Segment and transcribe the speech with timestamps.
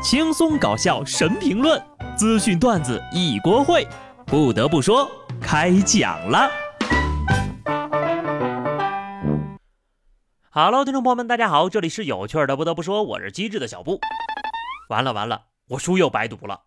[0.00, 1.82] 轻松搞笑神评论，
[2.16, 3.84] 资讯段子一锅烩。
[4.26, 5.10] 不得不说，
[5.40, 6.48] 开讲了。
[10.50, 12.56] Hello，听众朋友们，大家好，这里是有趣的。
[12.56, 13.98] 不得不说，我是机智的小布。
[14.88, 16.62] 完了完了，我书又白读了。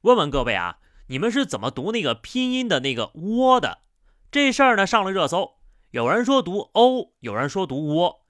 [0.00, 0.78] 问问各位啊，
[1.08, 3.80] 你们是怎么读那个拼音的那个窝的？
[4.30, 5.56] 这事儿呢上了热搜，
[5.90, 8.20] 有人说读欧，有人说读窝。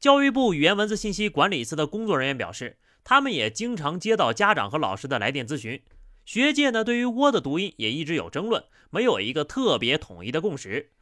[0.00, 5.82] 教育部语言文字信息管理司的工作人员表示，他们也经常接到家长和老师的来电咨询。
[6.24, 10.92] 学界呢对于“窝”的读音也一直有争论，没有一个特别统一的共识。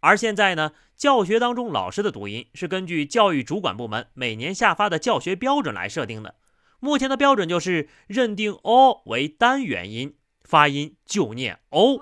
[0.00, 6.36] 而现在呢，教学当中老师的读音是根据教育主管部门每年下发的教学标准来设定的。
[6.78, 12.00] 目前的标准就是认定 “o” 为单元音，发音就念 “o”。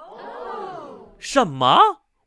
[1.18, 1.80] 什么？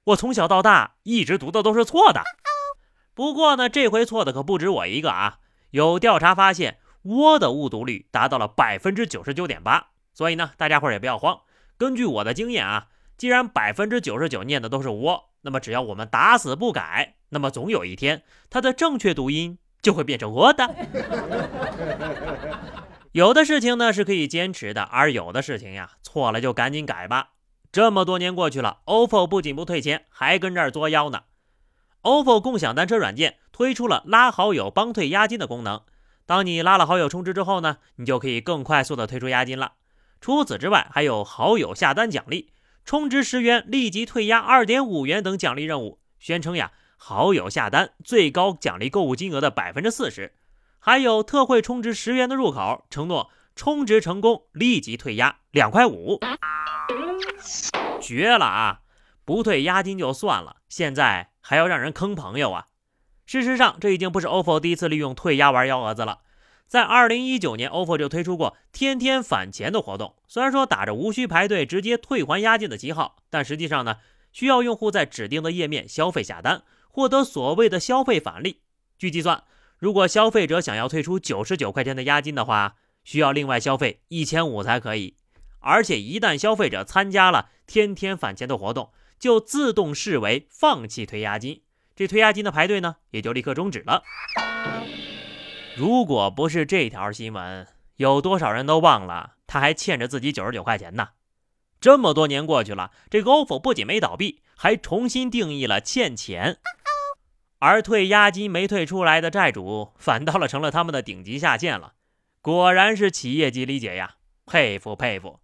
[0.04, 2.21] 我从小到大一直读的都是错的。
[3.16, 5.40] 不过呢，这回错的可不止我一个啊！
[5.70, 9.88] 有调查发现，窝的误读率达到了百分之九十九点八。
[10.14, 11.40] 所以呢，大家伙也不要慌。
[11.77, 20.76] 根据我的经验啊，既然百分之九十九念的都是窝，那么只要我们打死不改，那么总有一天它的正确读音就会变成窝的。
[23.13, 27.32] 有的事情呢是可以坚持的，而有的事情呀，错了就赶紧改吧。
[27.71, 31.24] 这么多年过去了，OPPO 不仅不退钱，还跟这儿作妖呢。
[32.04, 35.82] OPPO 共享单车软件推出了拉好友帮退押金的功能。
[36.32, 39.74] 当你拉了好友充值之后呢，你就可以更快速的退出押金了。
[40.21, 42.54] 除此之外，还有好友下单奖励，
[42.85, 45.99] 充值十元立即退押二点五元等奖励任务。
[46.20, 50.34] 宣称呀，好友下单最高奖励购物金额的百分之四十。
[50.79, 56.21] 还有特惠充值十元的入口，承诺充值成功立即退押两块五。
[57.99, 58.79] 绝了啊！
[59.26, 62.68] 不退押金就算了，现在还要让人坑朋友啊！
[63.32, 66.19] 事实上，这已经不是 OFO 第一次利用退押玩幺蛾子了。
[66.68, 70.16] 在2019年，OFO 就推出过天天返钱的活动。
[70.28, 74.00] 虽然说打着无需排队直接退还押金的旗号，但实际上呢，
[74.34, 78.59] 需要用户在指定的页面消费下单，获得所谓的消费返利。
[78.97, 79.46] 据计算，
[79.78, 82.75] 如果消费者想要退出九十九块钱的押金的话，
[83.06, 85.16] 需要另外消费一千五才可以。
[85.62, 91.62] 而且一旦消费者参加了天天返钱的活动，就自动视为放弃退押金，
[92.01, 94.01] 这退押金的排队呢也就立刻终止了。
[95.75, 97.67] 如果不是这条新闻，
[97.97, 101.09] 有多少人都忘了他还欠着自己九十九块钱呢？
[101.79, 106.57] 这么多年过去了，这个 OFO 不仅没倒闭，还重新定义了欠钱，
[107.59, 111.94] 而退押金没退出来的债主，反倒了成了他们的顶级下线了。
[112.41, 114.16] 果然是企业级理解呀，
[114.47, 115.39] 佩服佩服。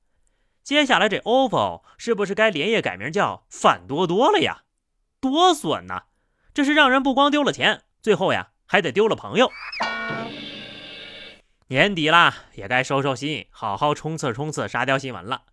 [0.63, 4.63] 接下来这 OFO 是不是该连夜改名叫反多多了呀？
[5.19, 6.05] 多损呐！
[6.57, 9.51] 这是让人不光丢了钱，最后呀还得丢了朋友。
[11.67, 15.43] 年底啦，也该收收心，好好冲刺冲刺沙雕新闻了。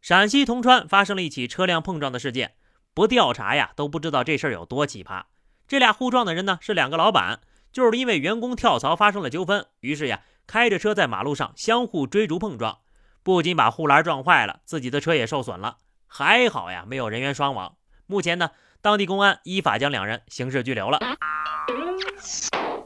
[0.00, 2.54] 陕西铜川发生了一起车辆碰撞的事件，
[2.94, 5.24] 不调查呀都不知道这事儿有多奇葩。
[5.68, 7.40] 这俩互撞的人呢是两个老板，
[7.70, 12.78] 就是因为员工跳槽发生了纠纷，于是呀开着车在马路上相互追逐碰撞。
[13.22, 15.76] 不仅把护栏撞坏了，自己的车也受损了。
[16.06, 17.76] 还好呀，没有人员伤亡。
[18.06, 18.50] 目前呢，
[18.82, 20.98] 当地公安依法将两人刑事拘留了。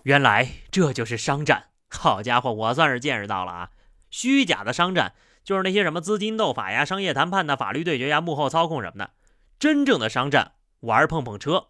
[0.03, 3.71] 原来这就是商战，好家伙，我算是见识到了啊！
[4.10, 9.10] 虚假的商战就是那些什么资金斗法呀、商业谈判呐、法律对决呀、幕后操控什么的。
[9.59, 11.69] 真正的商战，玩碰碰车。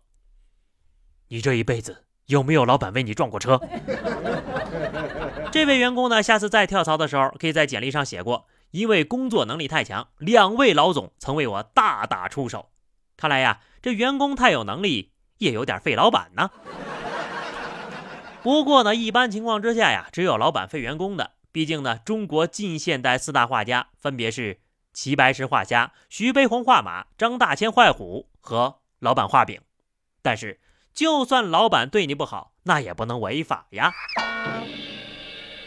[1.28, 3.60] 你这一辈子有没有老板为你撞过车？
[5.52, 8.46] 这位员工呢，下次再跳槽的时候，可以在简历上写过。
[8.72, 12.70] 因为工作能力太强，两位老总曾为我大打出手。
[13.16, 16.50] 看来呀，这员工太有能力，也有点费老板呢。
[18.42, 21.32] 不过呢，一般情况之下呀，只有老板费员工的。
[21.50, 24.60] 毕竟呢，中国近现代四大画家分别是
[24.92, 29.60] 齐白石画虾、徐悲鸿画马、张大千画虎和老板画饼。
[30.20, 30.60] 但是，
[30.92, 33.92] 就算老板对你不好，那也不能违法呀。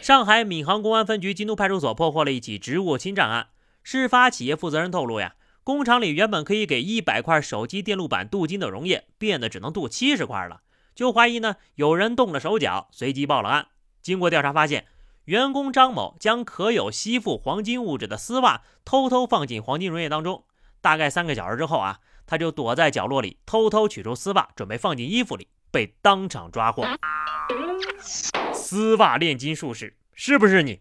[0.01, 3.47] 上海闵行公安分局金都派出所破获了一起职务侵占案。
[3.83, 5.35] 事发企业负责人透露呀，
[5.67, 10.61] 工厂里原本可以给一百块手机电路板镀金的溶液，变得只能镀七十块了，
[10.95, 13.67] 就怀疑呢有人动了手脚，随即报了案。
[14.01, 14.85] 经过调查发现，
[15.25, 20.45] 员工张某将可有吸附黄金物质的丝袜偷偷放进黄金溶液当中，
[20.79, 26.87] 大概三个小时之后啊，他就躲在角落里偷偷取出丝袜，准备放进衣服里，被当场抓获。
[28.53, 30.79] 丝袜炼金术士是不是你？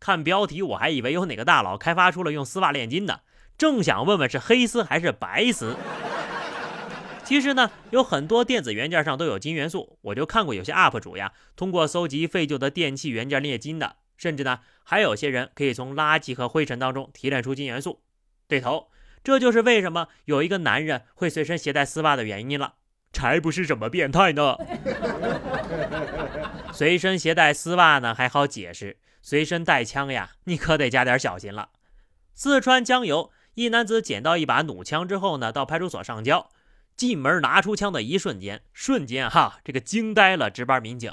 [0.00, 3.22] 看标题我还以为有哪个大佬开发出了用丝袜炼金的，
[3.58, 5.76] 正想问问是黑丝还是白丝。
[7.24, 18.00] 其实呢，有很多电子元件上都有金元素，我就看过有些 UP 主呀，通过搜集废旧的电器元件炼金的，甚至呢，还有些人可以从垃圾和灰尘当中提炼出金元素。
[18.46, 18.88] 对头，
[19.22, 22.76] 这就是为什么有一个男人会随身携带丝袜的原因了。
[23.10, 24.56] 才不是什么变态呢！
[26.72, 31.70] 随身携带丝袜呢还好解释，随身带枪呀，你可得加点小心了。
[32.34, 36.48] 四川江油一男子捡到一把弩枪之后呢，到派出所上交，
[36.96, 41.12] 进门拿出枪的一瞬间，瞬间哈，这个惊呆了值班民警。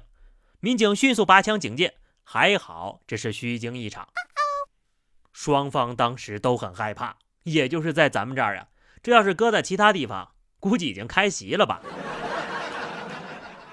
[0.60, 4.10] 民警迅速拔枪警戒，还好这是虚惊一场。
[5.34, 8.68] 双方当时都很害怕，也就是在咱们这儿啊，
[9.02, 10.34] 这要是搁在其他地方。
[10.60, 11.82] 估计已经开席了吧？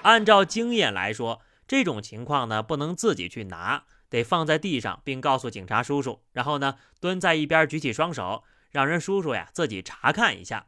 [0.01, 8.43] 按照经验来说，这种情况呢，不能自己去拿，得放在地上，并告诉警察叔叔，然后呢，蹲在一边举起双手，
[8.73, 10.65] 让人叔叔呀自己查看一下。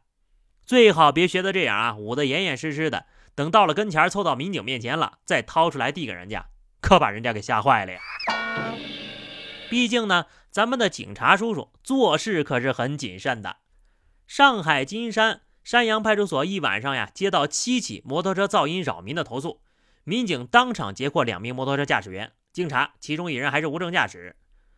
[0.65, 3.07] 最好别学的这样啊，捂得严严实实的。
[3.35, 6.45] 等到了跟前，凑到民警面前了，再掏出来递给人家，
[6.79, 7.99] 可把人家给吓坏了呀。
[9.69, 13.57] 毕竟呢，咱们的警察叔叔做事可是很谨慎的。
[14.25, 15.41] 上海金山。
[15.65, 19.63] 山阳派出所一晚上呀，接到七起摩托车噪音扰民的投诉，
[20.03, 22.33] 民警当场截获两名摩托车驾驶员。
[22.53, 24.35] 经查，其中一人还是无证驾驶。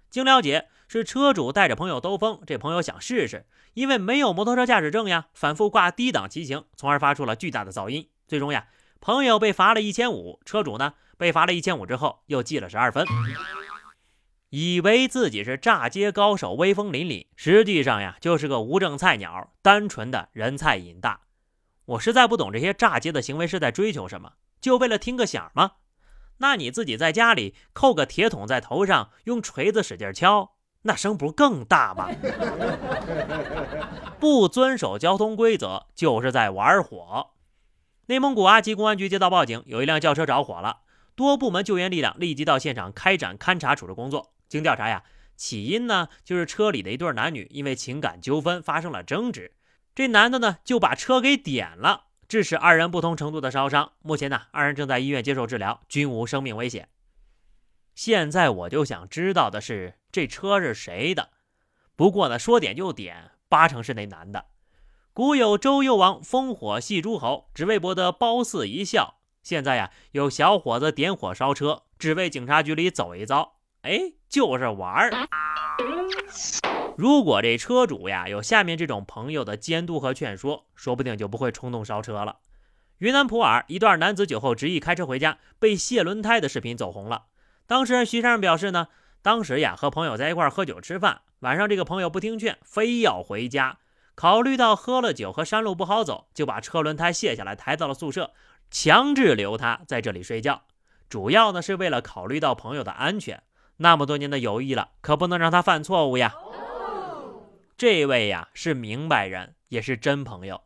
[0.09, 8.09] 经了解，是车主带着朋友兜风，这朋友想试试，因为没有摩托车驾驶证呀，反复挂低档骑行，从而发出了巨大的噪音。
[8.27, 8.67] 最终呀，
[8.99, 13.05] 朋友被罚了一千五，车主呢被罚了一千五之后又记了十二分。
[14.49, 21.19] 以为自己是炸街高手，威风凛凛，实际上呀，就是个无证菜鸟，单纯的人菜瘾大。
[21.83, 25.73] 我实在不懂这些炸街的行为是在追求什么，就为了听个响吗？
[26.39, 30.51] 那你自己在家里扣个铁桶在头上，用锤子使劲敲，
[30.83, 32.09] 那声不更大吗？
[34.19, 37.31] 不遵守交通规则，就是在玩火。
[38.07, 40.81] 内蒙古阿吉公安局接到报警，有一辆轿车着火了，
[41.15, 44.33] 多部门救援力量立即到现场开展勘查处置工作。
[44.47, 45.03] 经调查呀，
[45.35, 49.53] 起因呢就是车里的一对男女因为情感纠纷发生了争执，
[49.93, 53.93] 这男的呢就把车给点了，致使二人不同程度的烧伤。
[54.01, 56.89] 目前呢，二人正在医院接受治疗，均无生命危险。
[57.95, 61.29] 现在我就想知道的是，这车是谁的？
[61.95, 64.45] 不过呢，说点就点，八成是那男的。
[65.13, 69.15] 古有周幽王烽火戏诸侯，只为博得褒姒一笑。
[69.41, 73.55] 现在呀，有小伙子点火烧车，只为警察局里走一遭。
[73.81, 75.11] 哎，就是玩儿。
[76.97, 82.37] 如果这车主呀有下面这种朋友的监督和劝说，说不定就不会冲动烧车了。
[82.97, 87.25] 云南普洱一段男子酒后执意开车回家被卸轮胎的视频走红了。
[87.67, 88.87] 当事人徐先生表示呢，
[89.21, 93.77] 当时呀和朋友在一块喝酒吃饭，晚上这个朋友不听劝，非要回家。
[94.15, 98.31] 考虑到喝了酒和山路不好走，就把车轮胎卸下来抬到了宿舍，
[98.71, 100.63] 强制留他在这里睡觉。
[101.07, 103.43] 主要呢是为了考虑到朋友的安全。
[103.77, 106.33] 那么多年的友谊了，可不能让他犯错误呀。
[107.77, 110.63] 这位呀是明白人，也是真朋友。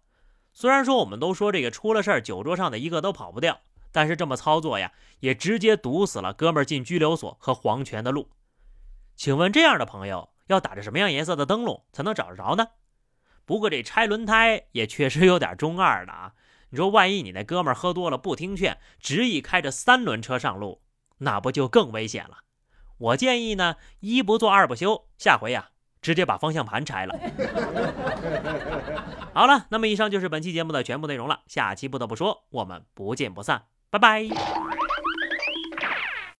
[0.53, 3.59] 虽然说我们都说这个出了事儿，酒桌上的一个都跑不掉，
[3.91, 8.29] 但是这么操作呀，也直接堵死了哥们儿进拘留所和黄泉的路。
[9.17, 12.69] 请问这样的朋友要打着什么样颜色的灯笼才能找得着呢？
[13.43, 16.33] 不过这拆轮胎也确实有点中二的啊。
[16.69, 20.81] 你说万一你那哥们儿喝多了不听劝，执意开着三轮车上路，
[21.17, 22.37] 那不就更危险了？
[22.97, 27.15] 我建议呢，一不做二不休，下回呀，直接把方向盘拆了。
[29.33, 34.80] 好了，那么以上就是本期节目的全部内容了，下期不得不说，我们不见不散，拜拜。